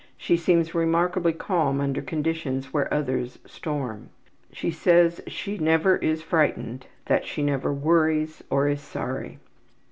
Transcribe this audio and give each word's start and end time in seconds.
She 0.17 0.35
seems 0.35 0.73
remarkably 0.73 1.31
calm 1.31 1.79
under 1.79 2.01
conditions 2.01 2.73
where 2.73 2.91
others 2.91 3.37
storm. 3.45 4.09
She 4.51 4.71
says 4.71 5.21
she 5.27 5.59
never 5.59 5.97
is 5.97 6.23
frightened, 6.23 6.87
that 7.05 7.23
she 7.27 7.43
never 7.43 7.71
worries, 7.71 8.43
or 8.49 8.67
is 8.67 8.81
sorry. 8.81 9.37